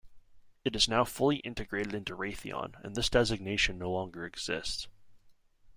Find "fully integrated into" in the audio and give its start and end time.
1.03-2.15